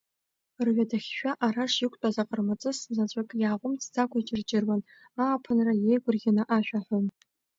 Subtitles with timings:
[0.65, 4.81] Рҩадахьшәа араш иқәтәаз аҟармаҵыс заҵәык иааҟәымҵӡакәа иҷырҷыруан,
[5.23, 7.05] ааԥынра иеигәырӷьаны ашәа аҳәон.